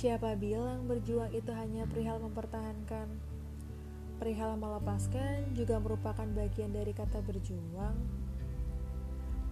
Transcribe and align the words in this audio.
Siapa 0.00 0.32
bilang 0.32 0.88
berjuang 0.88 1.28
itu 1.28 1.52
hanya 1.52 1.84
perihal 1.84 2.24
mempertahankan? 2.24 3.04
Perihal 4.16 4.56
melepaskan 4.56 5.52
juga 5.52 5.76
merupakan 5.76 6.24
bagian 6.24 6.72
dari 6.72 6.96
kata 6.96 7.20
berjuang. 7.20 8.00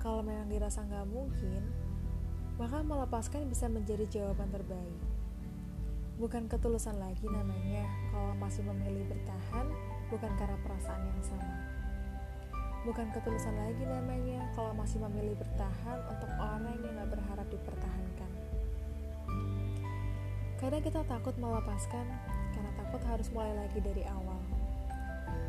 Kalau 0.00 0.24
memang 0.24 0.48
dirasa 0.48 0.88
nggak 0.88 1.04
mungkin, 1.04 1.68
maka 2.56 2.80
melepaskan 2.80 3.44
bisa 3.44 3.68
menjadi 3.68 4.08
jawaban 4.08 4.48
terbaik. 4.48 5.00
Bukan 6.16 6.48
ketulusan 6.48 6.96
lagi 6.96 7.28
namanya 7.28 7.84
kalau 8.08 8.32
masih 8.40 8.64
memilih 8.64 9.04
bertahan 9.04 9.68
bukan 10.08 10.32
karena 10.40 10.56
perasaan 10.64 11.12
yang 11.12 11.22
sama. 11.28 11.77
Bukan 12.89 13.12
ketulusan 13.12 13.52
lagi 13.52 13.84
namanya 13.84 14.48
kalau 14.57 14.73
masih 14.73 14.96
memilih 15.05 15.37
bertahan 15.37 15.98
untuk 16.09 16.33
orang 16.41 16.73
yang 16.80 16.96
gak 16.96 17.20
berharap 17.20 17.45
dipertahankan. 17.52 18.30
Kadang 20.56 20.80
kita 20.80 21.05
takut 21.05 21.37
melepaskan 21.37 22.09
karena 22.56 22.70
takut 22.80 23.05
harus 23.05 23.29
mulai 23.37 23.52
lagi 23.60 23.84
dari 23.84 24.09
awal. 24.09 24.41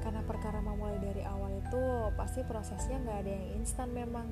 Karena 0.04 0.20
perkara 0.28 0.60
memulai 0.60 1.00
dari 1.00 1.24
awal 1.24 1.64
itu 1.64 2.12
pasti 2.20 2.44
prosesnya 2.44 3.00
nggak 3.08 3.18
ada 3.24 3.32
yang 3.32 3.48
instan 3.56 3.88
memang. 3.96 4.28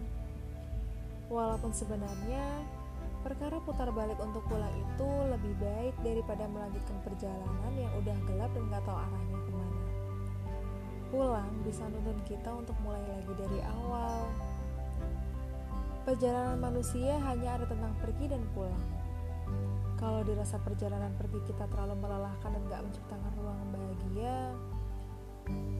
Walaupun 1.32 1.72
sebenarnya 1.72 2.44
perkara 3.24 3.64
putar 3.64 3.88
balik 3.96 4.20
untuk 4.20 4.44
pulang 4.52 4.76
itu 4.84 5.10
lebih 5.32 5.56
baik 5.64 5.96
daripada 6.04 6.44
melanjutkan 6.52 7.00
perjalanan 7.08 7.72
yang 7.72 7.92
udah 8.04 8.18
gelap 8.28 8.52
dan 8.52 8.64
nggak 8.68 8.84
tahu 8.84 9.00
arahnya 9.00 9.40
ke 9.48 9.52
mana. 9.56 9.87
Pulang 11.08 11.52
bisa 11.64 11.88
nuntun 11.88 12.20
kita 12.28 12.52
untuk 12.52 12.76
mulai 12.84 13.04
lagi 13.08 13.34
dari 13.36 13.60
awal. 13.64 14.28
Perjalanan 16.04 16.60
manusia 16.60 17.20
hanya 17.20 17.60
ada 17.60 17.66
tentang 17.68 17.92
pergi 18.00 18.32
dan 18.32 18.44
pulang 18.56 18.98
kalau 19.98 20.22
dirasa 20.22 20.62
perjalanan 20.62 21.10
pergi 21.18 21.42
kita 21.50 21.66
terlalu 21.74 22.06
melelahkan 22.06 22.54
dan 22.54 22.62
gak 22.70 22.82
menciptakan 22.86 23.32
ruang 23.42 23.60
bahagia, 23.74 24.54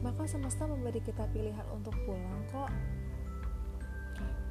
maka 0.02 0.26
semesta 0.26 0.66
memberi 0.66 0.98
kita 0.98 1.22
pilihan 1.30 1.62
untuk 1.70 1.94
pulang 2.02 2.42
kok. 2.50 2.70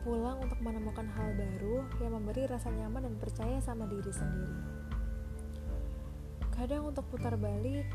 Pulang 0.08 0.40
untuk 0.40 0.56
menemukan 0.64 1.04
hal 1.20 1.36
baru 1.36 1.84
yang 2.00 2.16
memberi 2.16 2.48
rasa 2.48 2.72
nyaman 2.72 3.12
dan 3.12 3.16
percaya 3.20 3.60
sama 3.60 3.92
diri 3.92 4.08
sendiri. 4.08 4.60
Kadang 6.56 6.88
untuk 6.88 7.04
putar 7.12 7.36
balik, 7.36 7.92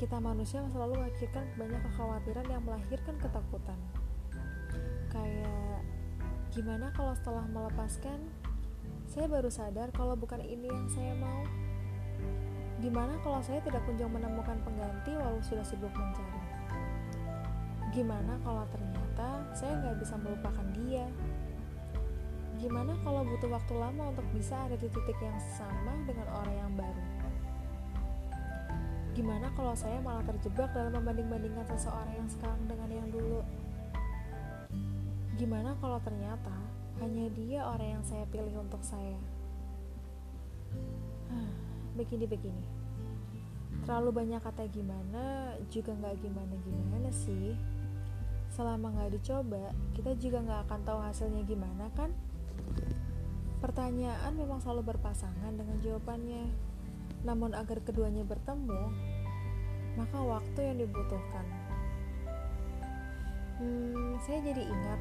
kita 0.00 0.16
manusia 0.16 0.64
selalu 0.72 0.96
mengakhirkan 0.96 1.44
banyak 1.60 1.76
kekhawatiran 1.92 2.46
yang 2.48 2.64
melahirkan 2.64 3.20
ketakutan. 3.20 3.76
Kayak, 5.12 5.84
gimana 6.56 6.88
kalau 6.96 7.12
setelah 7.12 7.44
melepaskan, 7.44 8.16
saya 9.04 9.28
baru 9.28 9.52
sadar 9.52 9.92
kalau 9.92 10.16
bukan 10.16 10.40
ini 10.40 10.72
yang 10.72 10.88
saya 10.88 11.12
mau. 11.20 11.44
Gimana 12.80 13.12
kalau 13.20 13.44
saya 13.44 13.60
tidak 13.60 13.84
kunjung 13.84 14.08
menemukan 14.08 14.56
pengganti 14.64 15.12
walau 15.20 15.36
sudah 15.44 15.68
sibuk 15.68 15.92
mencari? 15.92 16.40
Gimana 17.92 18.40
kalau 18.40 18.64
ternyata 18.72 19.52
saya 19.52 19.84
nggak 19.84 20.00
bisa 20.00 20.16
melupakan 20.16 20.64
dia? 20.80 21.04
Gimana 22.56 22.96
kalau 23.04 23.20
butuh 23.28 23.52
waktu 23.52 23.74
lama 23.76 24.16
untuk 24.16 24.24
bisa 24.32 24.56
ada 24.64 24.80
di 24.80 24.88
titik 24.88 25.18
yang 25.20 25.36
sama 25.60 25.92
dengan 26.08 26.24
orang 26.40 26.56
yang 26.56 26.72
baru? 26.72 27.29
Gimana 29.10 29.50
kalau 29.58 29.74
saya 29.74 29.98
malah 29.98 30.22
terjebak 30.22 30.70
dalam 30.70 30.94
membanding-bandingkan 30.94 31.66
seseorang 31.74 32.14
yang 32.14 32.28
sekarang 32.30 32.62
dengan 32.70 32.88
yang 32.88 33.08
dulu? 33.10 33.42
Gimana 35.34 35.74
kalau 35.82 35.98
ternyata 36.04 36.54
hanya 37.00 37.26
dia 37.32 37.64
orang 37.64 37.98
yang 37.98 38.04
saya 38.04 38.28
pilih 38.30 38.60
untuk 38.60 38.84
saya. 38.84 39.18
Begini-begini. 41.98 42.62
Terlalu 43.88 44.10
banyak 44.12 44.40
kata 44.44 44.68
gimana 44.70 45.56
juga 45.72 45.96
nggak 45.96 46.16
gimana-gimana 46.20 47.10
sih. 47.10 47.56
Selama 48.52 48.94
nggak 48.94 49.18
dicoba, 49.18 49.72
kita 49.96 50.14
juga 50.20 50.38
nggak 50.44 50.60
akan 50.68 50.80
tahu 50.86 51.00
hasilnya 51.02 51.42
gimana 51.48 51.88
kan? 51.96 52.14
Pertanyaan 53.58 54.32
memang 54.36 54.60
selalu 54.62 54.94
berpasangan 54.94 55.56
dengan 55.56 55.76
jawabannya. 55.80 56.69
Namun 57.26 57.52
agar 57.52 57.80
keduanya 57.84 58.24
bertemu, 58.24 58.82
maka 59.98 60.18
waktu 60.20 60.60
yang 60.72 60.78
dibutuhkan. 60.80 61.46
Hmm, 63.60 64.16
saya 64.24 64.40
jadi 64.40 64.64
ingat 64.64 65.00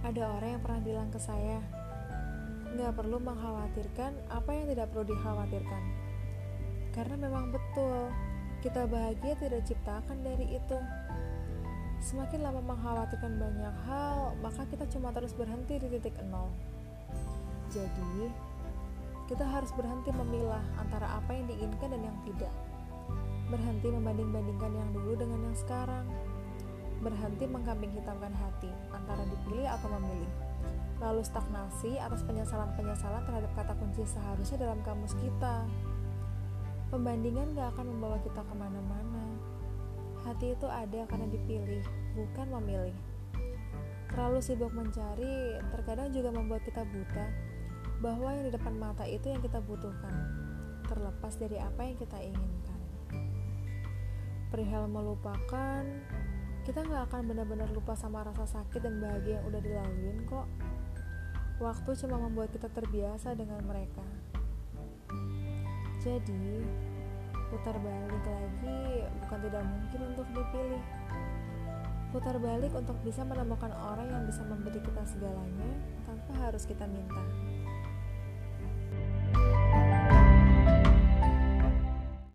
ada 0.00 0.22
orang 0.40 0.56
yang 0.56 0.62
pernah 0.64 0.80
bilang 0.80 1.08
ke 1.12 1.20
saya, 1.20 1.60
nggak 2.72 2.96
perlu 2.96 3.20
mengkhawatirkan 3.20 4.12
apa 4.32 4.50
yang 4.56 4.66
tidak 4.72 4.86
perlu 4.88 5.04
dikhawatirkan. 5.12 5.82
Karena 6.96 7.14
memang 7.20 7.52
betul, 7.52 8.08
kita 8.64 8.88
bahagia 8.88 9.36
tidak 9.36 9.62
ciptakan 9.68 10.18
dari 10.24 10.56
itu. 10.56 10.78
Semakin 12.00 12.40
lama 12.40 12.64
mengkhawatirkan 12.64 13.36
banyak 13.36 13.76
hal, 13.84 14.32
maka 14.40 14.64
kita 14.72 14.88
cuma 14.88 15.12
terus 15.12 15.36
berhenti 15.36 15.76
di 15.76 15.88
titik 15.92 16.16
nol. 16.32 16.48
Jadi, 17.68 18.32
kita 19.30 19.46
harus 19.46 19.70
berhenti 19.78 20.10
memilah 20.10 20.58
antara 20.74 21.22
apa 21.22 21.30
yang 21.30 21.46
diinginkan 21.46 21.94
dan 21.94 22.02
yang 22.02 22.18
tidak. 22.26 22.50
Berhenti 23.46 23.86
membanding-bandingkan 23.94 24.74
yang 24.74 24.90
dulu 24.90 25.14
dengan 25.14 25.38
yang 25.46 25.54
sekarang 25.54 26.02
berhenti 26.98 27.46
mengkambing 27.46 27.94
hitamkan 27.94 28.34
hati 28.34 28.68
antara 28.90 29.22
dipilih 29.30 29.70
atau 29.70 29.88
memilih. 29.96 30.32
Lalu 30.98 31.22
stagnasi 31.22 31.96
atas 32.02 32.26
penyesalan-penyesalan 32.26 33.22
terhadap 33.24 33.50
kata 33.54 33.72
kunci 33.78 34.02
seharusnya 34.02 34.66
dalam 34.66 34.82
kamus 34.82 35.14
kita. 35.22 35.64
Pembandingan 36.90 37.54
gak 37.54 37.78
akan 37.78 37.86
membawa 37.86 38.18
kita 38.26 38.42
ke 38.42 38.54
mana-mana. 38.58 39.24
Hati 40.26 40.58
itu 40.58 40.66
ada 40.66 41.06
karena 41.06 41.30
dipilih, 41.30 41.86
bukan 42.18 42.46
memilih. 42.60 42.96
Terlalu 44.10 44.42
sibuk 44.42 44.74
mencari 44.74 45.62
terkadang 45.70 46.10
juga 46.10 46.34
membuat 46.34 46.66
kita 46.66 46.82
buta 46.82 47.49
bahwa 48.00 48.32
yang 48.32 48.48
di 48.48 48.52
depan 48.56 48.74
mata 48.80 49.04
itu 49.04 49.28
yang 49.28 49.44
kita 49.44 49.60
butuhkan, 49.60 50.12
terlepas 50.88 51.36
dari 51.36 51.60
apa 51.60 51.80
yang 51.84 51.96
kita 52.00 52.16
inginkan. 52.16 52.80
Perihal 54.48 54.88
melupakan, 54.88 55.84
kita 56.64 56.80
nggak 56.80 57.12
akan 57.12 57.20
benar-benar 57.28 57.68
lupa 57.70 57.92
sama 57.94 58.24
rasa 58.24 58.48
sakit 58.48 58.80
dan 58.80 58.98
bahagia 58.98 59.38
yang 59.38 59.44
udah 59.46 59.60
dilaluin 59.60 60.18
kok. 60.26 60.48
Waktu 61.60 61.90
cuma 62.04 62.16
membuat 62.16 62.50
kita 62.56 62.72
terbiasa 62.72 63.36
dengan 63.36 63.60
mereka. 63.68 64.02
Jadi, 66.00 66.64
putar 67.52 67.76
balik 67.76 68.24
lagi 68.24 69.04
bukan 69.20 69.38
tidak 69.44 69.64
mungkin 69.68 70.00
untuk 70.08 70.26
dipilih. 70.32 70.84
Putar 72.10 72.36
balik 72.40 72.72
untuk 72.72 72.96
bisa 73.04 73.22
menemukan 73.22 73.70
orang 73.76 74.08
yang 74.08 74.24
bisa 74.24 74.40
memberi 74.42 74.80
kita 74.82 75.04
segalanya 75.04 75.70
tanpa 76.08 76.32
harus 76.48 76.64
kita 76.64 76.88
minta. 76.88 77.22